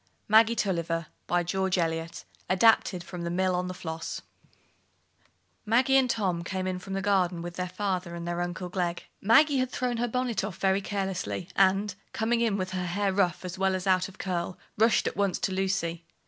[0.33, 1.75] Honour the Light Brigade, Noble six hundred!
[1.77, 2.25] TENNYSON
[3.23, 4.23] MAGGIE TULLIVER
[5.67, 9.03] Maggie and Tom came in from the garden with their father and their Uncle Glegg.
[9.21, 13.45] Maggie had thrown her bonnet off very carelessly, and, coming in with her hair rough
[13.45, 16.03] as well as out of curl, rushed at once to Lucy.